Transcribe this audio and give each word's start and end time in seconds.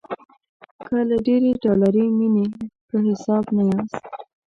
که 0.87 0.97
له 1.09 1.17
ډېرې 1.25 1.49
ډالري 1.61 2.05
مینې 2.17 2.45
په 2.87 2.95
حساب 3.07 3.43
نه 3.55 3.63
یاست. 3.69 4.01